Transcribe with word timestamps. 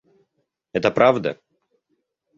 Это 0.71 0.89
правда? 0.89 1.37